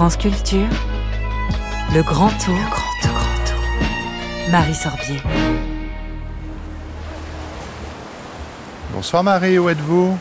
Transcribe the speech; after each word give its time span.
France 0.00 0.16
Culture, 0.16 0.66
le 1.94 2.02
grand 2.02 2.30
tour, 2.30 2.54
le 2.54 2.70
grand 2.70 3.02
tour, 3.02 3.12
grand 3.12 3.44
tour. 3.44 4.50
Marie 4.50 4.72
Sorbier. 4.72 5.18
Bonsoir 8.94 9.22
Marie, 9.22 9.58
où 9.58 9.68
êtes-vous? 9.68 10.16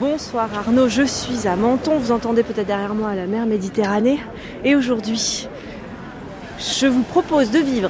Bonsoir 0.00 0.50
Arnaud, 0.54 0.90
je 0.90 1.04
suis 1.04 1.48
à 1.48 1.56
Menton, 1.56 1.96
vous 1.96 2.12
entendez 2.12 2.42
peut-être 2.42 2.66
derrière 2.66 2.94
moi 2.94 3.14
la 3.14 3.26
mer 3.26 3.46
Méditerranée. 3.46 4.20
Et 4.64 4.76
aujourd'hui, 4.76 5.48
je 6.58 6.86
vous 6.88 7.04
propose 7.04 7.50
de 7.50 7.58
vivre 7.58 7.88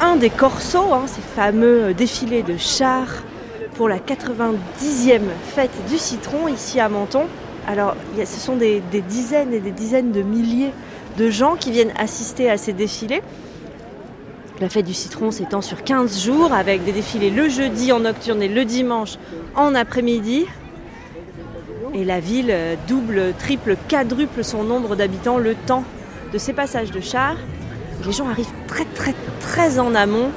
un 0.00 0.16
des 0.16 0.30
corsos, 0.30 0.90
hein, 0.90 1.04
ces 1.06 1.20
fameux 1.20 1.92
défilés 1.92 2.42
de 2.42 2.56
chars 2.56 3.24
pour 3.74 3.90
la 3.90 3.98
90e 3.98 5.20
fête 5.54 5.86
du 5.86 5.98
citron 5.98 6.48
ici 6.48 6.80
à 6.80 6.88
Menton. 6.88 7.26
Alors, 7.68 7.94
ce 8.16 8.40
sont 8.40 8.56
des, 8.56 8.80
dizaines 9.06 9.52
et 9.52 9.60
des 9.60 9.72
dizaines 9.72 10.10
de 10.10 10.22
milliers 10.22 10.72
de 11.18 11.28
gens 11.28 11.54
qui 11.54 11.70
viennent 11.70 11.92
assister 11.98 12.48
à 12.48 12.56
ces 12.56 12.72
défilés. 12.72 13.20
La 14.58 14.70
fête 14.70 14.86
du 14.86 14.94
citron 14.94 15.30
s'étend 15.30 15.60
sur 15.60 15.84
15 15.84 16.24
jours 16.24 16.54
avec 16.54 16.82
des 16.84 16.92
défilés 16.92 17.28
le 17.28 17.50
jeudi 17.50 17.92
en 17.92 18.00
nocturne 18.00 18.42
et 18.42 18.48
le 18.48 18.64
dimanche 18.64 19.18
en 19.54 19.74
après-midi. 19.74 20.46
Et 21.92 22.06
la 22.06 22.20
ville 22.20 22.56
double, 22.88 23.34
triple, 23.38 23.76
quadruple 23.86 24.42
son 24.42 24.64
nombre 24.64 24.96
d'habitants 24.96 25.36
le 25.36 25.54
temps 25.54 25.84
de 26.32 26.38
ces 26.38 26.54
passages 26.54 26.90
de 26.90 27.00
chars. 27.00 27.36
Les 28.06 28.12
gens 28.12 28.30
arrivent 28.30 28.46
très 28.66 28.86
très 28.86 29.14
très 29.40 29.78
en 29.78 29.94
amont 29.94 30.30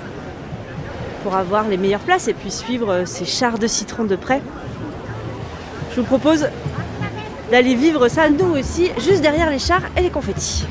pour 1.23 1.38
avoir 1.38 1.70
les 1.70 1.77
meilleures 1.77 2.02
places 2.02 2.27
et 2.27 2.34
puis 2.34 2.52
suivre 2.52 3.04
ces 3.05 3.23
chars 3.23 3.57
de 3.57 3.68
citron 3.68 4.04
de 4.04 4.18
près. 4.18 4.41
Je 5.91 6.02
vous 6.02 6.07
propose 6.07 6.48
d'aller 7.52 7.76
vivre 7.76 8.07
ça 8.07 8.30
nous 8.30 8.57
aussi, 8.57 8.90
juste 8.98 9.21
derrière 9.21 9.49
les 9.49 9.60
chars 9.60 9.84
et 9.98 10.02
les 10.02 10.10
confettis. 10.10 10.66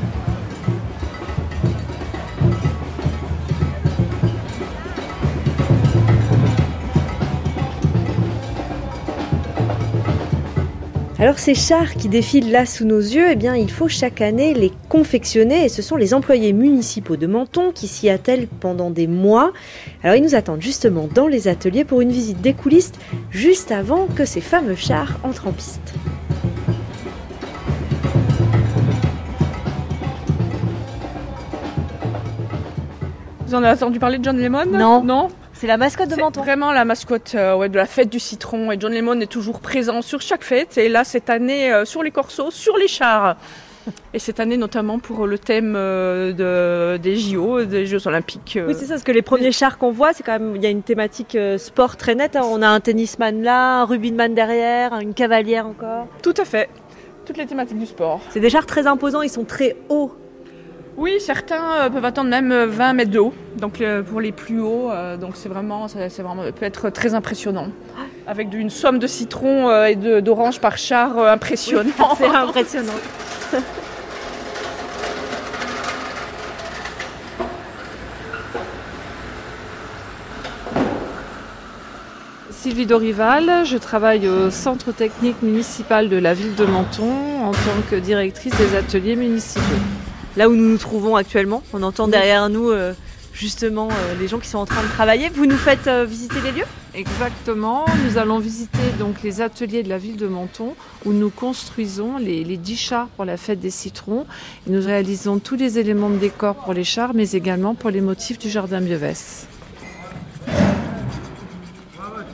Alors 11.19 11.39
ces 11.39 11.55
chars 11.55 11.97
qui 11.97 12.09
défilent 12.09 12.51
là 12.51 12.65
sous 12.65 12.87
nos 12.87 12.99
yeux, 12.99 13.27
eh 13.33 13.37
bien 13.37 13.55
il 13.55 13.71
faut 13.71 13.89
chaque 13.89 14.23
année 14.23 14.55
les 14.55 14.73
confectionner 14.89 15.67
et 15.67 15.69
ce 15.69 15.83
sont 15.83 15.97
les 15.97 16.15
employés 16.15 16.55
municipaux 16.55 17.17
de 17.17 17.27
Menton 17.27 17.73
qui 17.73 17.89
s'y 17.89 18.09
attellent 18.09 18.49
pendant 18.49 18.91
des 18.91 19.07
mois. 19.07 19.53
Alors 20.03 20.17
ils 20.17 20.23
nous 20.23 20.35
attendent 20.35 20.63
justement 20.63 21.11
dans 21.15 21.27
les 21.27 21.47
ateliers 21.47 21.85
pour 21.85 22.01
une 22.01 22.11
visite 22.11 22.41
des 22.41 22.55
coulisses 22.55 22.93
juste 23.31 23.71
avant 23.71 24.07
que 24.07 24.25
ces 24.25 24.41
fameux 24.41 24.77
chars 24.77 25.19
entrent 25.23 25.49
en 25.49 25.53
piste. 25.53 25.93
Vous 33.51 33.57
en 33.57 33.65
avez 33.65 33.83
entendu 33.83 33.99
parler 33.99 34.19
de 34.19 34.23
John 34.23 34.41
Lemon 34.41 34.65
Non. 34.65 35.03
Non 35.03 35.27
C'est 35.55 35.67
la 35.67 35.77
mascotte 35.77 36.09
de 36.09 36.15
Menton. 36.15 36.41
Vraiment 36.41 36.71
la 36.71 36.85
mascotte 36.85 37.33
euh, 37.35 37.57
ouais, 37.57 37.69
de 37.69 37.77
la 37.77 37.87
fête 37.87 38.09
du 38.09 38.21
citron. 38.21 38.71
Et 38.71 38.77
John 38.79 38.95
Lemon 38.95 39.21
est 39.21 39.27
toujours 39.27 39.59
présent 39.59 40.03
sur 40.03 40.21
chaque 40.21 40.45
fête. 40.45 40.79
Et 40.79 40.89
là, 40.89 41.03
cette 41.03 41.29
année, 41.29 41.73
euh, 41.73 41.85
sur 41.85 42.05
les 42.05 42.13
corsos, 42.13 42.55
sur 42.55 42.77
les 42.77 42.87
chars. 42.87 43.37
Et 44.15 44.21
cette 44.21 44.39
année, 44.39 44.57
notamment 44.57 45.01
pour 45.01 45.27
le 45.27 45.37
thème 45.37 45.75
euh, 45.77 46.95
de, 46.95 46.97
des 46.99 47.17
JO, 47.17 47.65
des 47.65 47.87
Jeux 47.87 48.07
Olympiques. 48.07 48.57
Oui, 48.65 48.73
c'est 48.79 48.85
ça, 48.85 48.95
parce 48.95 49.03
que 49.03 49.11
les 49.11 49.21
premiers 49.21 49.51
chars 49.51 49.79
qu'on 49.79 49.91
voit, 49.91 50.13
c'est 50.13 50.23
quand 50.23 50.39
même, 50.39 50.55
il 50.55 50.63
y 50.63 50.67
a 50.67 50.71
une 50.71 50.85
thématique 50.85 51.37
sport 51.59 51.97
très 51.97 52.15
nette. 52.15 52.37
Hein. 52.37 52.43
On 52.45 52.63
a 52.63 52.69
un 52.69 52.79
tennisman 52.79 53.43
là, 53.43 53.81
un 53.81 53.85
rugbyman 53.85 54.33
derrière, 54.33 54.97
une 55.01 55.13
cavalière 55.13 55.67
encore. 55.67 56.07
Tout 56.23 56.35
à 56.37 56.45
fait. 56.45 56.69
Toutes 57.27 57.37
les 57.37 57.47
thématiques 57.47 57.81
du 57.81 57.87
sport. 57.87 58.21
C'est 58.31 58.39
des 58.39 58.51
chars 58.51 58.67
très 58.67 58.87
imposants, 58.87 59.23
ils 59.23 59.29
sont 59.29 59.45
très 59.45 59.77
hauts. 59.89 60.13
Oui, 61.01 61.19
certains 61.19 61.89
peuvent 61.91 62.05
attendre 62.05 62.29
même 62.29 62.53
20 62.53 62.93
mètres 62.93 63.11
de 63.11 63.21
haut, 63.21 63.33
donc 63.57 63.83
pour 64.11 64.21
les 64.21 64.33
plus 64.33 64.61
hauts, 64.61 64.91
donc 65.19 65.31
c'est 65.33 65.49
vraiment, 65.49 65.89
c'est 65.89 66.21
vraiment, 66.21 66.43
peut 66.53 66.67
être 66.67 66.91
très 66.91 67.15
impressionnant. 67.15 67.69
Avec 68.27 68.53
une 68.53 68.69
somme 68.69 68.99
de 68.99 69.07
citron 69.07 69.85
et 69.87 69.97
d'orange 69.97 70.61
par 70.61 70.77
char 70.77 71.17
impressionnant. 71.19 71.89
Oui, 71.99 72.05
c'est 72.19 72.27
impressionnant. 72.27 72.93
Sylvie 82.51 82.85
Dorival, 82.85 83.65
je 83.65 83.79
travaille 83.79 84.29
au 84.29 84.51
centre 84.51 84.93
technique 84.93 85.41
municipal 85.41 86.11
de 86.11 86.19
la 86.19 86.35
ville 86.35 86.55
de 86.57 86.67
Menton 86.67 87.11
en 87.43 87.53
tant 87.53 87.81
que 87.91 87.97
directrice 87.97 88.53
des 88.59 88.77
ateliers 88.77 89.17
municipaux 89.17 89.65
là 90.37 90.49
où 90.49 90.55
nous 90.55 90.69
nous 90.69 90.79
trouvons 90.79 91.17
actuellement. 91.17 91.63
On 91.73 91.83
entend 91.83 92.09
derrière 92.09 92.49
nous 92.49 92.71
euh, 92.71 92.93
justement 93.33 93.89
euh, 93.89 94.15
les 94.21 94.29
gens 94.29 94.39
qui 94.39 94.49
sont 94.49 94.59
en 94.59 94.67
train 94.67 94.83
de 94.83 94.89
travailler. 94.89 95.29
Vous 95.29 95.47
nous 95.47 95.57
faites 95.57 95.87
euh, 95.87 96.05
visiter 96.05 96.41
les 96.43 96.53
lieux? 96.53 96.67
Exactement. 96.95 97.85
Nous 98.05 98.19
allons 98.19 98.39
visiter 98.39 98.79
donc 98.99 99.23
les 99.23 99.41
ateliers 99.41 99.83
de 99.83 99.89
la 99.89 99.99
ville 99.99 100.17
de 100.17 100.27
Menton 100.27 100.75
où 101.05 101.13
nous 101.13 101.31
construisons 101.31 102.19
les, 102.19 102.45
les 102.45 102.57
10 102.57 102.77
chars 102.77 103.07
pour 103.17 103.25
la 103.25 103.37
fête 103.37 103.61
des 103.61 103.71
citrons. 103.71 104.27
Et 104.67 104.71
nous 104.71 104.85
réalisons 104.85 105.39
tous 105.39 105.57
les 105.57 105.79
éléments 105.79 106.11
de 106.11 106.19
décor 106.19 106.57
pour 106.57 106.73
les 106.73 106.85
chars, 106.85 107.15
mais 107.15 107.31
également 107.31 107.75
pour 107.75 107.91
les 107.91 108.01
motifs 108.01 108.39
du 108.39 108.51
jardin 108.51 108.81
Bievès. 108.81 109.47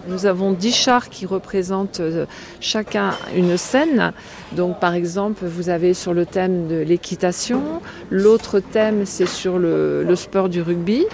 Nous 0.09 0.27
avons 0.27 0.53
10 0.53 0.72
chars 0.72 1.09
qui 1.09 1.27
représentent 1.27 2.00
chacun 2.61 3.15
une 3.34 3.56
scène. 3.56 4.12
Donc 4.53 4.78
par 4.81 4.94
exemple, 4.94 5.44
vous 5.47 5.69
avez 5.69 5.94
sur 5.94 6.15
le 6.15 6.27
thème 6.27 6.69
de 6.69 6.77
l'équitation, 6.77 7.81
l'autre 8.11 8.61
thème 8.61 9.05
c'est 9.05 9.27
sur 9.27 9.59
le, 9.59 10.05
le, 10.05 10.17
sport 10.17 10.49
du 10.49 10.62
rugby, 10.62 11.05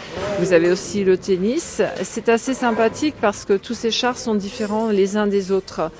vous 0.40 0.52
avez 0.52 0.70
aussi 0.70 1.04
le 1.04 1.16
tennis. 1.16 1.80
C'est 2.02 2.28
assez 2.28 2.54
sympathique 2.54 3.14
parce 3.20 3.44
que 3.44 3.54
tous 3.54 3.74
ces 3.74 3.90
chars 3.90 4.18
sont 4.18 4.34
différents 4.34 4.90
les 4.90 5.16
uns 5.16 5.26
des 5.26 5.52
autres. 5.52 5.90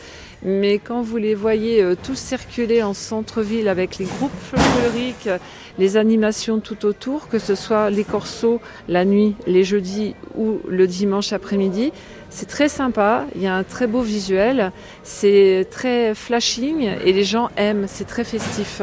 Mais 0.44 0.78
quand 0.78 1.02
vous 1.02 1.18
les 1.18 1.36
voyez 1.36 1.82
euh, 1.82 1.94
tous 1.94 2.16
circuler 2.18 2.82
en 2.82 2.94
centre-ville 2.94 3.68
avec 3.68 3.98
les 3.98 4.06
groupes 4.06 4.32
folkloriques, 4.40 5.28
les 5.78 5.96
animations 5.96 6.58
tout 6.58 6.84
autour, 6.84 7.28
que 7.28 7.38
ce 7.38 7.54
soit 7.54 7.90
les 7.90 8.02
corsos 8.02 8.60
la 8.88 9.04
nuit, 9.04 9.36
les 9.46 9.62
jeudis 9.62 10.14
ou 10.36 10.58
le 10.68 10.86
dimanche 10.88 11.32
après-midi, 11.32 11.92
c'est 12.28 12.46
très 12.46 12.68
sympa, 12.68 13.26
il 13.36 13.42
y 13.42 13.46
a 13.46 13.54
un 13.54 13.62
très 13.62 13.86
beau 13.86 14.00
visuel, 14.00 14.72
c'est 15.04 15.66
très 15.70 16.14
flashing 16.14 16.90
et 17.04 17.12
les 17.12 17.24
gens 17.24 17.50
aiment, 17.56 17.84
c'est 17.86 18.06
très 18.06 18.24
festif. 18.24 18.82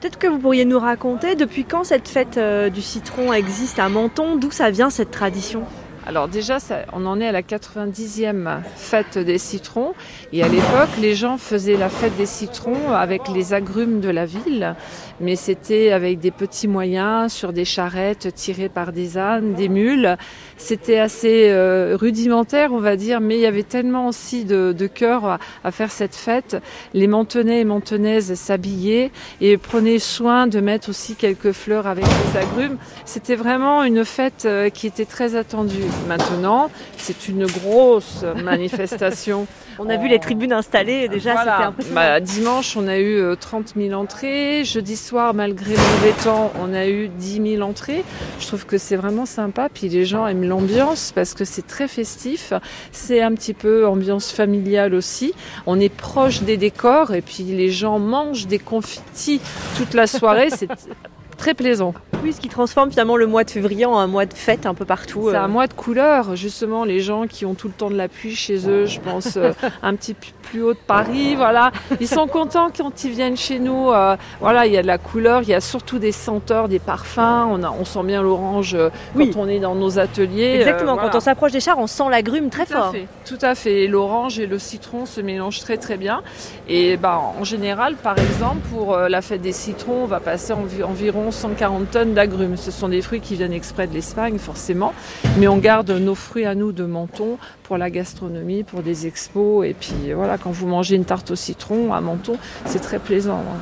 Peut-être 0.00 0.18
que 0.18 0.26
vous 0.26 0.38
pourriez 0.38 0.64
nous 0.64 0.78
raconter 0.78 1.34
depuis 1.34 1.64
quand 1.64 1.84
cette 1.84 2.08
fête 2.08 2.38
euh, 2.38 2.70
du 2.70 2.82
citron 2.82 3.32
existe 3.32 3.78
à 3.78 3.88
Menton, 3.88 4.36
d'où 4.36 4.50
ça 4.50 4.70
vient 4.70 4.90
cette 4.90 5.10
tradition? 5.10 5.64
Alors 6.06 6.28
déjà, 6.28 6.58
on 6.92 7.04
en 7.04 7.20
est 7.20 7.26
à 7.26 7.32
la 7.32 7.42
90e 7.42 8.60
fête 8.76 9.18
des 9.18 9.38
citrons. 9.38 9.92
Et 10.32 10.44
à 10.44 10.48
l'époque, 10.48 10.90
les 11.00 11.16
gens 11.16 11.36
faisaient 11.36 11.76
la 11.76 11.88
fête 11.88 12.16
des 12.16 12.26
citrons 12.26 12.92
avec 12.92 13.26
les 13.26 13.54
agrumes 13.54 14.00
de 14.00 14.08
la 14.08 14.24
ville. 14.24 14.76
Mais 15.20 15.34
c'était 15.34 15.90
avec 15.90 16.20
des 16.20 16.30
petits 16.30 16.68
moyens, 16.68 17.32
sur 17.32 17.52
des 17.52 17.64
charrettes 17.64 18.32
tirées 18.34 18.68
par 18.68 18.92
des 18.92 19.18
ânes, 19.18 19.54
des 19.54 19.68
mules. 19.68 20.16
C'était 20.58 21.00
assez 21.00 21.48
euh, 21.48 21.96
rudimentaire, 21.98 22.72
on 22.72 22.80
va 22.80 22.94
dire, 22.94 23.20
mais 23.20 23.36
il 23.36 23.40
y 23.40 23.46
avait 23.46 23.64
tellement 23.64 24.06
aussi 24.06 24.44
de, 24.44 24.72
de 24.72 24.86
cœur 24.86 25.38
à, 25.64 25.70
faire 25.72 25.90
cette 25.90 26.14
fête. 26.14 26.56
Les 26.94 27.08
Mentenais 27.08 27.62
et 27.62 27.64
Mentenaises 27.64 28.34
s'habillaient 28.34 29.10
et 29.40 29.56
prenaient 29.56 29.98
soin 29.98 30.46
de 30.46 30.60
mettre 30.60 30.88
aussi 30.90 31.16
quelques 31.16 31.52
fleurs 31.52 31.88
avec 31.88 32.04
les 32.04 32.40
agrumes. 32.40 32.78
C'était 33.04 33.36
vraiment 33.36 33.82
une 33.82 34.04
fête 34.04 34.44
euh, 34.44 34.68
qui 34.68 34.86
était 34.86 35.04
très 35.04 35.34
attendue. 35.34 35.95
Maintenant, 36.06 36.70
c'est 36.96 37.28
une 37.28 37.46
grosse 37.46 38.24
manifestation. 38.42 39.46
On 39.78 39.88
a 39.90 39.96
vu 39.96 40.08
les 40.08 40.18
tribunes 40.18 40.52
installées 40.52 41.08
déjà, 41.08 41.34
voilà. 41.34 41.52
c'était 41.52 41.66
impressionnant. 41.66 41.94
Bah, 41.94 42.20
dimanche, 42.20 42.76
on 42.78 42.88
a 42.88 42.98
eu 42.98 43.36
30 43.38 43.74
000 43.76 43.92
entrées. 43.92 44.64
Jeudi 44.64 44.96
soir, 44.96 45.34
malgré 45.34 45.72
le 45.72 45.78
mauvais 45.78 46.12
temps, 46.24 46.50
on 46.60 46.72
a 46.72 46.86
eu 46.86 47.08
10 47.08 47.56
000 47.56 47.62
entrées. 47.62 48.02
Je 48.40 48.46
trouve 48.46 48.64
que 48.64 48.78
c'est 48.78 48.96
vraiment 48.96 49.26
sympa. 49.26 49.68
Puis 49.68 49.90
les 49.90 50.06
gens 50.06 50.26
aiment 50.26 50.48
l'ambiance 50.48 51.12
parce 51.14 51.34
que 51.34 51.44
c'est 51.44 51.66
très 51.66 51.88
festif. 51.88 52.54
C'est 52.90 53.20
un 53.20 53.34
petit 53.34 53.54
peu 53.54 53.86
ambiance 53.86 54.32
familiale 54.32 54.94
aussi. 54.94 55.34
On 55.66 55.78
est 55.78 55.94
proche 55.94 56.42
des 56.42 56.56
décors 56.56 57.14
et 57.14 57.20
puis 57.20 57.42
les 57.44 57.70
gens 57.70 57.98
mangent 57.98 58.46
des 58.46 58.58
confettis 58.58 59.40
toute 59.76 59.92
la 59.92 60.06
soirée. 60.06 60.48
C'est 60.50 60.68
très 61.46 61.54
plaisant. 61.54 61.94
Oui, 62.24 62.32
ce 62.32 62.40
qui 62.40 62.48
transforme 62.48 62.90
finalement 62.90 63.16
le 63.16 63.28
mois 63.28 63.44
de 63.44 63.50
février 63.50 63.86
en 63.86 63.96
un 63.98 64.08
mois 64.08 64.26
de 64.26 64.34
fête 64.34 64.66
un 64.66 64.74
peu 64.74 64.84
partout. 64.84 65.28
C'est 65.30 65.36
euh. 65.36 65.42
un 65.42 65.46
mois 65.46 65.68
de 65.68 65.74
couleurs, 65.74 66.34
justement, 66.34 66.84
les 66.84 66.98
gens 66.98 67.28
qui 67.28 67.46
ont 67.46 67.54
tout 67.54 67.68
le 67.68 67.72
temps 67.74 67.88
de 67.88 67.94
la 67.94 68.08
pluie 68.08 68.34
chez 68.34 68.68
eux, 68.68 68.86
je 68.86 68.98
pense 68.98 69.36
euh, 69.36 69.52
un 69.84 69.94
petit 69.94 70.14
peu 70.14 70.26
plus 70.42 70.62
haut 70.62 70.74
de 70.74 70.78
Paris, 70.78 71.34
voilà. 71.36 71.72
Ils 72.00 72.06
sont 72.08 72.26
contents 72.28 72.68
quand 72.76 73.02
ils 73.04 73.10
viennent 73.10 73.36
chez 73.36 73.58
nous. 73.60 73.90
euh, 73.90 74.16
voilà, 74.40 74.66
il 74.66 74.72
y 74.72 74.76
a 74.78 74.82
de 74.82 74.86
la 74.86 74.96
couleur, 74.98 75.42
il 75.42 75.48
y 75.48 75.54
a 75.54 75.60
surtout 75.60 75.98
des 76.00 76.12
senteurs, 76.12 76.68
des 76.68 76.78
parfums. 76.78 77.18
On, 77.50 77.62
a, 77.64 77.70
on 77.70 77.84
sent 77.84 78.02
bien 78.04 78.22
l'orange 78.22 78.74
euh, 78.74 78.90
quand 79.14 79.18
Oui. 79.20 79.32
on 79.36 79.48
est 79.48 79.58
dans 79.60 79.74
nos 79.76 79.98
ateliers. 80.00 80.56
Exactement, 80.60 80.98
euh, 80.98 81.02
quand 81.02 81.16
on 81.16 81.20
s'approche 81.20 81.50
des 81.52 81.60
chars, 81.60 81.78
on 81.78 81.86
sent 81.88 82.04
l'agrume 82.10 82.48
très 82.50 82.64
Tout 82.66 82.72
à 82.74 82.76
fort. 82.76 82.92
fait, 82.92 83.06
tout 83.24 83.38
à 83.42 83.54
fait. 83.56 83.86
L'orange 83.88 84.38
et 84.40 84.46
le 84.46 84.58
citron 84.60 85.04
se 85.04 85.20
mélangent 85.20 85.60
très 85.60 85.76
très 85.78 85.96
bien. 85.96 86.22
Et 86.68 86.96
bah, 86.96 87.20
en 87.40 87.44
général, 87.44 87.94
par 87.96 88.16
exemple, 88.18 88.60
pour 88.72 88.94
euh, 88.94 89.08
la 89.08 89.22
fête 89.22 89.42
des 89.42 89.52
citrons, 89.52 90.04
on 90.04 90.06
va 90.06 90.20
passer 90.20 90.52
envi- 90.52 90.82
environ 90.84 91.30
140 91.36 91.90
tonnes 91.90 92.14
d'agrumes. 92.14 92.56
Ce 92.56 92.70
sont 92.70 92.88
des 92.88 93.02
fruits 93.02 93.20
qui 93.20 93.36
viennent 93.36 93.52
exprès 93.52 93.86
de 93.86 93.94
l'Espagne, 93.94 94.38
forcément. 94.38 94.94
Mais 95.38 95.46
on 95.46 95.58
garde 95.58 95.90
nos 95.90 96.14
fruits 96.14 96.46
à 96.46 96.54
nous 96.54 96.72
de 96.72 96.84
Menton 96.84 97.38
pour 97.62 97.78
la 97.78 97.90
gastronomie, 97.90 98.64
pour 98.64 98.82
des 98.82 99.06
expos. 99.06 99.66
Et 99.66 99.74
puis 99.74 100.12
voilà, 100.14 100.38
quand 100.38 100.50
vous 100.50 100.66
mangez 100.66 100.96
une 100.96 101.04
tarte 101.04 101.30
au 101.30 101.36
citron 101.36 101.92
à 101.92 102.00
Menton, 102.00 102.36
c'est 102.64 102.80
très 102.80 102.98
plaisant. 102.98 103.38
hein. 103.38 103.60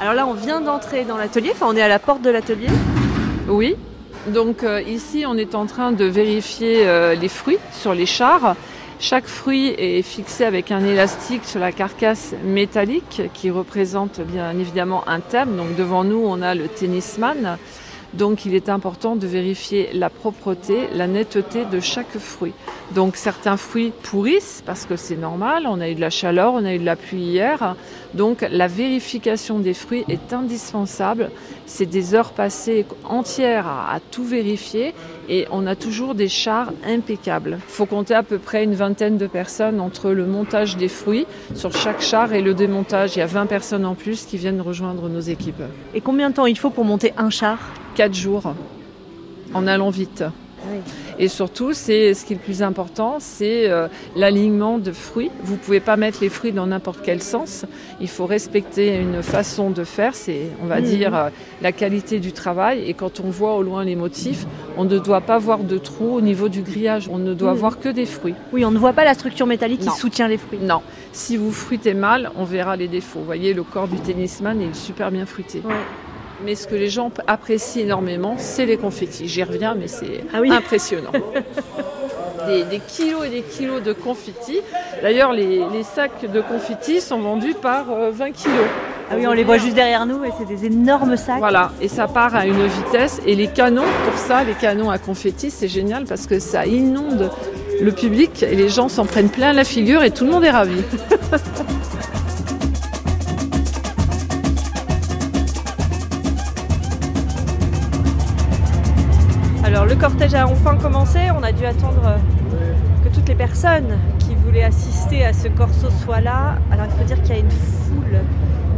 Alors 0.00 0.12
là, 0.12 0.26
on 0.26 0.34
vient 0.34 0.60
d'entrer 0.60 1.04
dans 1.04 1.16
l'atelier, 1.16 1.50
enfin 1.54 1.66
on 1.68 1.76
est 1.76 1.80
à 1.80 1.88
la 1.88 1.98
porte 1.98 2.20
de 2.20 2.28
l'atelier. 2.28 2.66
Oui. 3.48 3.76
Donc 4.26 4.62
euh, 4.62 4.82
ici, 4.82 5.24
on 5.26 5.36
est 5.36 5.54
en 5.54 5.66
train 5.66 5.92
de 5.92 6.04
vérifier 6.04 6.86
euh, 6.86 7.14
les 7.14 7.28
fruits 7.28 7.58
sur 7.72 7.94
les 7.94 8.06
chars. 8.06 8.54
Chaque 9.00 9.26
fruit 9.26 9.74
est 9.76 10.02
fixé 10.02 10.44
avec 10.44 10.70
un 10.70 10.84
élastique 10.84 11.44
sur 11.44 11.60
la 11.60 11.72
carcasse 11.72 12.34
métallique 12.44 13.22
qui 13.34 13.50
représente 13.50 14.20
bien 14.20 14.56
évidemment 14.58 15.06
un 15.08 15.20
thème. 15.20 15.56
Donc 15.56 15.76
devant 15.76 16.04
nous, 16.04 16.22
on 16.24 16.40
a 16.42 16.54
le 16.54 16.68
tennisman. 16.68 17.58
Donc 18.18 18.46
il 18.46 18.54
est 18.54 18.68
important 18.68 19.16
de 19.16 19.26
vérifier 19.26 19.90
la 19.92 20.08
propreté, 20.08 20.88
la 20.94 21.08
netteté 21.08 21.64
de 21.64 21.80
chaque 21.80 22.16
fruit. 22.18 22.52
Donc 22.94 23.16
certains 23.16 23.56
fruits 23.56 23.92
pourrissent 24.04 24.62
parce 24.64 24.86
que 24.86 24.94
c'est 24.94 25.16
normal, 25.16 25.66
on 25.66 25.80
a 25.80 25.88
eu 25.88 25.94
de 25.96 26.00
la 26.00 26.10
chaleur, 26.10 26.54
on 26.54 26.64
a 26.64 26.74
eu 26.74 26.78
de 26.78 26.84
la 26.84 26.94
pluie 26.94 27.22
hier. 27.22 27.74
Donc 28.14 28.46
la 28.48 28.68
vérification 28.68 29.58
des 29.58 29.74
fruits 29.74 30.04
est 30.08 30.32
indispensable. 30.32 31.30
C'est 31.66 31.86
des 31.86 32.14
heures 32.14 32.32
passées 32.32 32.86
entières 33.04 33.66
à, 33.66 33.98
tout 34.10 34.24
vérifier 34.24 34.94
et 35.28 35.48
on 35.50 35.66
a 35.66 35.74
toujours 35.74 36.14
des 36.14 36.28
chars 36.28 36.72
impeccables. 36.86 37.58
Il 37.68 37.72
faut 37.72 37.86
compter 37.86 38.14
à 38.14 38.22
peu 38.22 38.38
près 38.38 38.62
une 38.62 38.74
vingtaine 38.74 39.18
de 39.18 39.26
personnes 39.26 39.80
entre 39.80 40.10
le 40.10 40.26
montage 40.26 40.76
des 40.76 40.88
fruits 40.88 41.26
sur 41.54 41.72
chaque 41.72 42.00
char 42.00 42.32
et 42.32 42.42
le 42.42 42.54
démontage. 42.54 43.16
Il 43.16 43.20
y 43.20 43.22
a 43.22 43.26
20 43.26 43.46
personnes 43.46 43.86
en 43.86 43.94
plus 43.94 44.24
qui 44.24 44.36
viennent 44.36 44.60
rejoindre 44.60 45.08
nos 45.08 45.20
équipes. 45.20 45.62
Et 45.94 46.00
combien 46.00 46.30
de 46.30 46.34
temps 46.34 46.46
il 46.46 46.58
faut 46.58 46.70
pour 46.70 46.84
monter 46.84 47.12
un 47.16 47.30
char? 47.30 47.58
4 47.94 48.14
jours 48.14 48.54
en 49.54 49.66
allant 49.66 49.90
vite. 49.90 50.24
Et 51.18 51.28
surtout, 51.28 51.74
c'est 51.74 52.14
ce 52.14 52.24
qui 52.24 52.32
est 52.32 52.36
le 52.36 52.42
plus 52.42 52.62
important, 52.62 53.16
c'est 53.20 53.70
euh, 53.70 53.86
l'alignement 54.16 54.78
de 54.78 54.92
fruits. 54.92 55.30
Vous 55.42 55.56
pouvez 55.56 55.78
pas 55.78 55.96
mettre 55.96 56.18
les 56.22 56.30
fruits 56.30 56.52
dans 56.52 56.66
n'importe 56.66 57.00
quel 57.04 57.22
sens. 57.22 57.66
Il 58.00 58.08
faut 58.08 58.24
respecter 58.24 58.96
une 58.96 59.22
façon 59.22 59.68
de 59.70 59.84
faire. 59.84 60.14
C'est, 60.14 60.46
on 60.62 60.66
va 60.66 60.80
Mhm. 60.80 60.84
dire, 60.86 61.14
euh, 61.14 61.28
la 61.62 61.70
qualité 61.70 62.18
du 62.18 62.32
travail. 62.32 62.82
Et 62.88 62.94
quand 62.94 63.20
on 63.20 63.28
voit 63.28 63.54
au 63.56 63.62
loin 63.62 63.84
les 63.84 63.94
motifs, 63.94 64.46
on 64.78 64.84
ne 64.86 64.98
doit 64.98 65.20
pas 65.20 65.38
voir 65.38 65.58
de 65.58 65.76
trous 65.78 66.14
au 66.16 66.20
niveau 66.22 66.48
du 66.48 66.62
grillage. 66.62 67.08
On 67.12 67.18
ne 67.18 67.34
doit 67.34 67.52
Mhm. 67.52 67.58
voir 67.58 67.78
que 67.78 67.90
des 67.90 68.06
fruits. 68.06 68.34
Oui, 68.54 68.64
on 68.64 68.70
ne 68.70 68.78
voit 68.78 68.94
pas 68.94 69.04
la 69.04 69.14
structure 69.14 69.46
métallique 69.46 69.84
Non. 69.84 69.92
qui 69.92 69.98
soutient 69.98 70.28
les 70.28 70.38
fruits. 70.38 70.58
Non. 70.62 70.80
Si 71.12 71.36
vous 71.36 71.52
fruitez 71.52 71.94
mal, 71.94 72.30
on 72.36 72.44
verra 72.44 72.74
les 72.76 72.88
défauts. 72.88 73.18
Vous 73.20 73.26
voyez, 73.26 73.52
le 73.52 73.62
corps 73.64 73.86
du 73.86 73.98
tennisman 73.98 74.60
est 74.62 74.74
super 74.74 75.10
bien 75.12 75.26
fruité. 75.26 75.60
Ouais. 75.64 75.74
Mais 76.44 76.54
ce 76.54 76.66
que 76.66 76.74
les 76.74 76.88
gens 76.88 77.10
apprécient 77.26 77.82
énormément, 77.82 78.34
c'est 78.38 78.66
les 78.66 78.76
confettis. 78.76 79.28
J'y 79.28 79.42
reviens, 79.44 79.74
mais 79.74 79.88
c'est 79.88 80.24
Ah 80.32 80.40
oui. 80.40 80.50
impressionnant. 80.50 81.12
Des, 82.46 82.62
des 82.64 82.78
kilos 82.86 83.24
et 83.24 83.30
des 83.30 83.40
kilos 83.40 83.82
de 83.82 83.94
confettis. 83.94 84.60
D'ailleurs, 85.00 85.32
les, 85.32 85.62
les 85.72 85.82
sacs 85.82 86.30
de 86.30 86.42
confettis 86.42 87.00
sont 87.00 87.18
vendus 87.18 87.54
par 87.54 87.90
euh, 87.90 88.10
20 88.12 88.32
kilos. 88.32 88.66
Ah 89.10 89.14
oui, 89.16 89.26
on 89.26 89.32
les 89.32 89.44
voit 89.44 89.56
juste 89.56 89.74
derrière 89.74 90.04
nous 90.04 90.22
et 90.24 90.28
c'est 90.38 90.44
des 90.44 90.66
énormes 90.66 91.16
sacs. 91.16 91.38
Voilà, 91.38 91.72
et 91.80 91.88
ça 91.88 92.06
part 92.06 92.34
à 92.36 92.44
une 92.44 92.66
vitesse. 92.66 93.22
Et 93.26 93.34
les 93.34 93.46
canons, 93.46 93.86
pour 94.04 94.18
ça, 94.18 94.44
les 94.44 94.52
canons 94.52 94.90
à 94.90 94.98
confettis, 94.98 95.50
c'est 95.50 95.68
génial 95.68 96.04
parce 96.04 96.26
que 96.26 96.38
ça 96.38 96.66
inonde 96.66 97.30
le 97.80 97.92
public 97.92 98.42
et 98.42 98.54
les 98.56 98.68
gens 98.68 98.90
s'en 98.90 99.06
prennent 99.06 99.30
plein 99.30 99.54
la 99.54 99.64
figure 99.64 100.02
et 100.02 100.10
tout 100.10 100.24
le 100.26 100.30
monde 100.30 100.44
est 100.44 100.50
ravi. 100.50 100.82
cortège 110.04 110.34
a 110.34 110.46
enfin 110.46 110.76
commencé, 110.76 111.18
on 111.34 111.42
a 111.42 111.50
dû 111.50 111.64
attendre 111.64 112.02
euh, 112.04 112.18
que 113.02 113.14
toutes 113.14 113.26
les 113.26 113.34
personnes 113.34 113.96
qui 114.18 114.34
voulaient 114.34 114.64
assister 114.64 115.24
à 115.24 115.32
ce 115.32 115.48
corso 115.48 115.88
soient 116.04 116.20
là. 116.20 116.56
Alors 116.70 116.84
il 116.84 116.98
faut 116.98 117.04
dire 117.04 117.22
qu'il 117.22 117.34
y 117.34 117.38
a 117.38 117.40
une 117.40 117.50
foule 117.50 118.18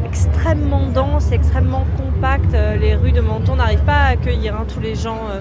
extrêmement 0.05 0.87
dense, 0.87 1.33
extrêmement 1.33 1.85
compacte. 1.97 2.55
Euh, 2.55 2.77
Les 2.77 2.95
rues 2.95 3.11
de 3.11 3.21
Menton 3.21 3.57
n'arrivent 3.57 3.83
pas 3.83 4.05
à 4.05 4.07
accueillir 4.11 4.55
hein, 4.55 4.67
tous 4.73 4.79
les 4.79 4.95
gens 4.95 5.19
euh, 5.29 5.41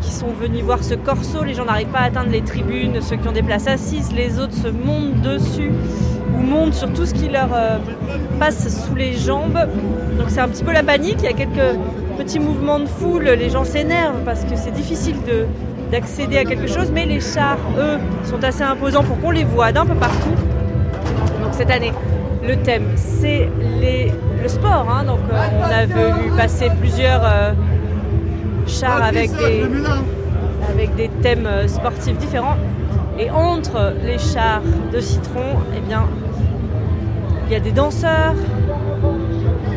qui 0.00 0.12
sont 0.12 0.28
venus 0.40 0.62
voir 0.62 0.84
ce 0.84 0.94
corso. 0.94 1.42
Les 1.42 1.54
gens 1.54 1.64
n'arrivent 1.64 1.88
pas 1.88 2.02
à 2.02 2.04
atteindre 2.04 2.30
les 2.30 2.42
tribunes, 2.42 3.02
ceux 3.02 3.16
qui 3.16 3.26
ont 3.26 3.32
des 3.32 3.42
places 3.42 3.66
assises, 3.66 4.12
les 4.12 4.38
autres 4.38 4.54
se 4.54 4.68
montent 4.68 5.20
dessus 5.20 5.72
ou 6.32 6.40
montent 6.40 6.74
sur 6.74 6.92
tout 6.92 7.06
ce 7.06 7.12
qui 7.12 7.28
leur 7.28 7.48
passe 8.38 8.86
sous 8.86 8.94
les 8.94 9.14
jambes. 9.14 9.58
Donc 10.16 10.28
c'est 10.28 10.40
un 10.40 10.48
petit 10.48 10.62
peu 10.62 10.72
la 10.72 10.84
panique, 10.84 11.16
il 11.18 11.24
y 11.24 11.28
a 11.28 11.32
quelques 11.32 11.76
petits 12.12 12.38
mouvements 12.38 12.78
de 12.80 12.86
foule, 12.86 13.24
les 13.24 13.50
gens 13.50 13.64
s'énervent 13.64 14.22
parce 14.24 14.44
que 14.44 14.56
c'est 14.56 14.70
difficile 14.72 15.16
de- 15.26 15.46
d'accéder 15.90 16.38
à 16.38 16.44
quelque 16.44 16.66
chose, 16.68 16.90
mais 16.92 17.04
les 17.06 17.20
chars, 17.20 17.58
eux, 17.78 17.98
sont 18.24 18.42
assez 18.42 18.62
imposants 18.62 19.02
pour 19.04 19.20
qu'on 19.20 19.30
les 19.30 19.44
voit 19.44 19.72
d'un 19.72 19.84
peu 19.86 19.94
partout. 19.94 20.30
Donc 21.42 21.52
cette 21.52 21.70
année, 21.70 21.92
le 22.46 22.56
thème, 22.56 22.84
c'est 22.96 23.48
les- 23.80 24.12
le 24.42 24.48
sport. 24.48 24.86
hein. 24.90 25.04
Donc 25.04 25.20
euh, 25.32 25.36
on 25.60 25.70
a 25.70 25.84
vu 25.86 26.30
passer 26.36 26.70
plusieurs 26.80 27.20
euh, 27.24 27.52
chars 28.66 29.02
avec 29.02 29.30
des, 29.36 29.64
avec 30.72 30.94
des 30.96 31.08
thèmes 31.22 31.46
euh, 31.46 31.68
sportifs 31.68 32.16
différents. 32.18 32.56
Et 33.18 33.30
entre 33.30 33.92
les 34.04 34.18
chars 34.18 34.62
de 34.92 34.98
citron, 34.98 35.44
eh 35.76 35.80
bien, 35.80 36.04
il 37.46 37.52
y 37.52 37.56
a 37.56 37.60
des 37.60 37.70
danseurs. 37.72 38.34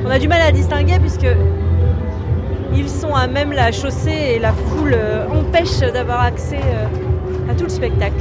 On 0.06 0.10
a 0.10 0.18
du 0.20 0.28
mal 0.30 0.42
à 0.42 0.52
distinguer 0.52 0.98
puisque 1.00 1.28
ils 2.76 2.90
sont 2.90 3.14
à 3.16 3.28
même 3.28 3.52
la 3.52 3.72
chaussée 3.72 4.34
et 4.36 4.40
la 4.40 4.52
foule 4.52 4.94
euh, 4.94 5.28
empêche 5.30 5.80
d'avoir 5.80 6.22
accès 6.22 6.60
euh, 6.60 7.52
à 7.52 7.56
tout 7.56 7.64
le 7.64 7.70
spectacle. 7.70 8.16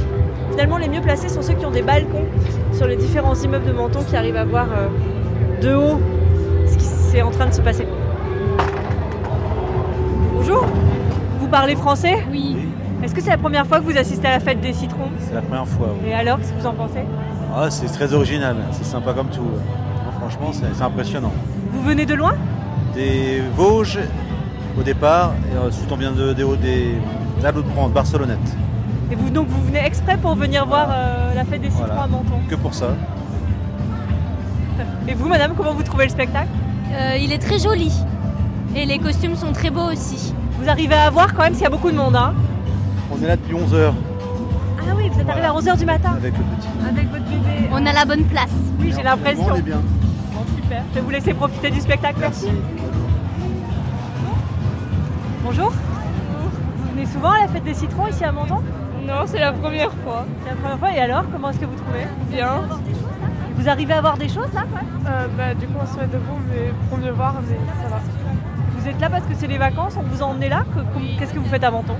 Finalement, 0.51 0.77
les 0.77 0.87
mieux 0.87 1.01
placés 1.01 1.29
sont 1.29 1.41
ceux 1.41 1.53
qui 1.53 1.65
ont 1.65 1.71
des 1.71 1.81
balcons 1.81 2.25
sur 2.73 2.87
les 2.87 2.95
différents 2.95 3.35
immeubles 3.35 3.65
de 3.65 3.73
Menton 3.73 3.99
qui 4.07 4.15
arrivent 4.15 4.37
à 4.37 4.45
voir 4.45 4.67
euh, 4.77 5.61
de 5.61 5.73
haut 5.75 5.99
ce 6.67 6.77
qui 6.77 6.85
s'est 6.85 7.21
en 7.21 7.31
train 7.31 7.47
de 7.47 7.53
se 7.53 7.61
passer. 7.61 7.85
Bonjour, 10.33 10.65
vous 11.39 11.47
parlez 11.47 11.75
français? 11.75 12.23
Oui, 12.31 12.55
Est-ce 13.03 13.13
que 13.13 13.21
c'est 13.21 13.31
la 13.31 13.37
première 13.37 13.65
fois 13.65 13.79
que 13.79 13.83
vous 13.85 13.97
assistez 13.97 14.27
à 14.27 14.31
la 14.31 14.39
fête 14.39 14.61
des 14.61 14.73
citrons? 14.73 15.09
C'est 15.19 15.33
la 15.33 15.41
première 15.41 15.67
fois. 15.67 15.87
oui. 16.03 16.09
Et 16.09 16.13
alors, 16.13 16.37
qu'est-ce 16.37 16.53
que 16.53 16.59
vous 16.61 16.67
en 16.67 16.73
pensez? 16.73 17.01
Ah, 17.55 17.69
c'est 17.69 17.87
très 17.87 18.13
original, 18.13 18.55
c'est 18.71 18.85
sympa 18.85 19.13
comme 19.13 19.27
tout. 19.29 19.41
Non, 19.41 20.11
franchement, 20.19 20.51
c'est 20.53 20.83
impressionnant. 20.83 21.31
Vous 21.71 21.81
venez 21.81 22.05
de 22.05 22.13
loin? 22.13 22.33
Des 22.93 23.41
Vosges 23.55 23.99
au 24.79 24.83
départ, 24.83 25.33
et 25.53 25.57
ensuite 25.67 25.91
on 25.91 25.95
vient 25.95 26.11
de, 26.11 26.33
des 26.33 26.43
des 26.57 27.45
Alaux 27.45 27.61
de 27.61 27.67
Provence, 27.67 27.91
Barcelonnette. 27.91 28.39
Et 29.11 29.15
vous 29.15 29.29
donc 29.29 29.47
vous 29.47 29.61
venez 29.63 29.85
exprès 29.85 30.17
pour 30.17 30.35
venir 30.35 30.65
voir 30.65 30.87
euh, 30.89 31.33
la 31.35 31.43
fête 31.45 31.61
des 31.61 31.69
citrons 31.69 31.85
Voilà. 31.85 32.03
à 32.03 32.07
Menton. 32.07 32.35
Que 32.49 32.55
pour 32.55 32.73
ça. 32.73 32.87
Et 35.07 35.13
vous, 35.13 35.27
madame, 35.27 35.53
comment 35.55 35.73
vous 35.73 35.83
trouvez 35.83 36.05
le 36.05 36.09
spectacle? 36.09 36.47
Euh, 36.91 37.15
il 37.19 37.31
est 37.31 37.37
très 37.37 37.59
joli. 37.59 37.91
Et 38.75 38.85
les 38.85 38.97
costumes 38.97 39.35
sont 39.35 39.51
très 39.51 39.69
beaux 39.69 39.91
aussi. 39.91 40.33
Vous 40.59 40.67
arrivez 40.67 40.95
à 40.95 41.09
voir 41.11 41.33
quand 41.33 41.43
même 41.43 41.53
s'il 41.53 41.63
y 41.63 41.67
a 41.67 41.69
beaucoup 41.69 41.91
de 41.91 41.95
monde, 41.95 42.15
hein? 42.15 42.33
On 43.11 43.23
est 43.23 43.27
là 43.27 43.35
depuis 43.35 43.53
11h 43.55 43.93
Ah 44.79 44.93
oui, 44.97 45.09
vous 45.13 45.19
êtes 45.21 45.29
arrivé 45.29 45.45
à 45.45 45.51
11h 45.53 45.77
du 45.77 45.85
matin 45.85 46.13
avec 46.17 46.33
le 46.35 46.43
petit. 46.43 46.67
avec 46.89 47.09
votre 47.11 47.23
bébé. 47.25 47.69
On 47.71 47.85
a 47.85 47.93
la 47.93 48.05
bonne 48.05 48.23
place. 48.25 48.49
Oui, 48.79 48.91
j'ai 48.95 49.03
l'impression. 49.03 49.45
On 49.51 49.55
est 49.55 49.61
bien. 49.61 49.81
Bon, 50.33 50.41
super. 50.55 50.81
Je 50.89 50.95
vais 50.95 51.01
vous 51.01 51.09
laisser 51.11 51.33
profiter 51.35 51.69
du 51.69 51.79
spectacle. 51.79 52.17
Merci. 52.19 52.47
Bonjour. 55.45 55.71
Vous 55.71 56.89
venez 56.95 57.05
souvent 57.05 57.29
à 57.29 57.41
la 57.41 57.47
fête 57.47 57.63
des 57.63 57.75
citrons 57.75 58.07
ici 58.07 58.23
à 58.23 58.31
Menton 58.31 58.63
Non, 59.05 59.27
c'est 59.27 59.39
la 59.39 59.53
première 59.53 59.91
fois. 60.03 60.25
C'est 60.43 60.49
la 60.49 60.55
première 60.55 60.79
fois. 60.79 60.91
Et 60.91 60.99
alors, 60.99 61.23
comment 61.31 61.51
est-ce 61.51 61.59
que 61.59 61.65
vous 61.65 61.75
trouvez 61.75 62.07
Bien. 62.31 62.61
Vous 63.55 63.69
arrivez 63.69 63.93
à 63.93 64.01
voir 64.01 64.17
des 64.17 64.27
choses 64.27 64.51
là 64.55 64.63
Euh, 65.07 65.27
bah, 65.37 65.53
du 65.53 65.67
coup, 65.67 65.77
on 65.79 65.85
se 65.85 65.99
met 65.99 66.07
debout 66.07 66.39
mais 66.49 66.73
pour 66.89 66.97
mieux 66.97 67.11
voir, 67.11 67.35
mais 67.47 67.57
ça 67.79 67.89
va. 67.89 67.99
Vous 68.75 68.87
êtes 68.87 68.99
là 68.99 69.07
parce 69.07 69.23
que 69.25 69.35
c'est 69.35 69.45
les 69.45 69.59
vacances, 69.59 69.95
on 69.99 70.01
vous 70.01 70.23
a 70.23 70.25
emmené 70.25 70.49
là 70.49 70.63
Qu'est-ce 71.19 71.31
que 71.33 71.39
vous 71.39 71.49
faites 71.49 71.63
à 71.63 71.69
Menton 71.69 71.95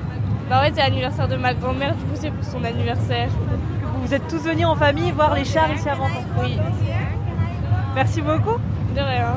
Bah 0.49 0.61
ouais, 0.61 0.71
c'est 0.73 0.81
l'anniversaire 0.81 1.27
de 1.27 1.35
ma 1.35 1.53
grand-mère, 1.53 1.93
du 1.93 2.03
coup, 2.03 2.15
c'est 2.15 2.31
pour 2.31 2.43
son 2.43 2.63
anniversaire. 2.63 3.29
Vous 4.01 4.11
êtes 4.11 4.27
tous 4.27 4.41
venus 4.41 4.65
en 4.65 4.75
famille 4.75 5.11
voir 5.11 5.35
les 5.35 5.45
chars 5.45 5.71
ici 5.71 5.87
à 5.87 5.95
Menton 5.95 6.25
Oui. 6.41 6.57
Merci 7.93 8.21
beaucoup. 8.23 8.57
De 8.95 9.01
rien. 9.01 9.35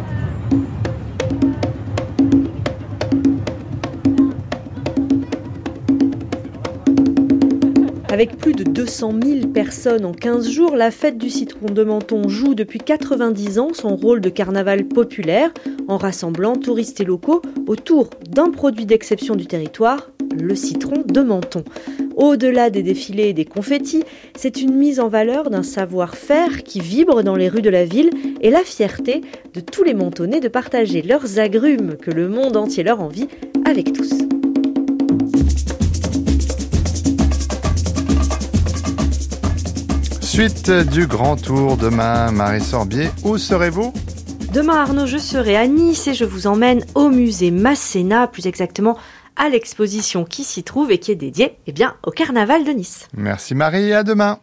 Avec 8.18 8.36
plus 8.36 8.52
de 8.52 8.64
200 8.64 9.12
000 9.24 9.46
personnes 9.52 10.04
en 10.04 10.10
15 10.10 10.50
jours, 10.50 10.74
la 10.74 10.90
fête 10.90 11.18
du 11.18 11.30
citron 11.30 11.66
de 11.66 11.84
Menton 11.84 12.28
joue 12.28 12.56
depuis 12.56 12.80
90 12.80 13.60
ans 13.60 13.68
son 13.72 13.94
rôle 13.94 14.20
de 14.20 14.28
carnaval 14.28 14.86
populaire 14.88 15.54
en 15.86 15.98
rassemblant 15.98 16.56
touristes 16.56 17.00
et 17.00 17.04
locaux 17.04 17.42
autour 17.68 18.10
d'un 18.28 18.50
produit 18.50 18.86
d'exception 18.86 19.36
du 19.36 19.46
territoire, 19.46 20.10
le 20.36 20.56
citron 20.56 21.04
de 21.06 21.20
Menton. 21.20 21.62
Au-delà 22.16 22.70
des 22.70 22.82
défilés 22.82 23.28
et 23.28 23.34
des 23.34 23.44
confettis, 23.44 24.02
c'est 24.36 24.62
une 24.62 24.74
mise 24.74 24.98
en 24.98 25.06
valeur 25.06 25.48
d'un 25.48 25.62
savoir-faire 25.62 26.64
qui 26.64 26.80
vibre 26.80 27.22
dans 27.22 27.36
les 27.36 27.48
rues 27.48 27.62
de 27.62 27.70
la 27.70 27.84
ville 27.84 28.10
et 28.40 28.50
la 28.50 28.64
fierté 28.64 29.20
de 29.54 29.60
tous 29.60 29.84
les 29.84 29.94
Mentonnais 29.94 30.40
de 30.40 30.48
partager 30.48 31.02
leurs 31.02 31.38
agrumes 31.38 31.94
que 31.96 32.10
le 32.10 32.28
monde 32.28 32.56
entier 32.56 32.82
leur 32.82 33.00
envie 33.00 33.28
avec 33.64 33.92
tous. 33.92 34.27
Suite 40.38 40.70
du 40.70 41.08
grand 41.08 41.34
tour 41.34 41.76
demain, 41.76 42.30
Marie 42.30 42.60
Sorbier, 42.60 43.10
où 43.24 43.38
serez-vous 43.38 43.92
Demain, 44.54 44.76
Arnaud, 44.76 45.04
je 45.04 45.18
serai 45.18 45.56
à 45.56 45.66
Nice 45.66 46.06
et 46.06 46.14
je 46.14 46.24
vous 46.24 46.46
emmène 46.46 46.84
au 46.94 47.08
musée 47.10 47.50
Masséna, 47.50 48.28
plus 48.28 48.46
exactement 48.46 48.96
à 49.34 49.48
l'exposition 49.48 50.24
qui 50.24 50.44
s'y 50.44 50.62
trouve 50.62 50.92
et 50.92 50.98
qui 50.98 51.10
est 51.10 51.16
dédiée 51.16 51.56
eh 51.66 51.72
bien, 51.72 51.96
au 52.04 52.12
carnaval 52.12 52.64
de 52.64 52.70
Nice. 52.70 53.08
Merci 53.16 53.56
Marie, 53.56 53.92
à 53.92 54.04
demain 54.04 54.36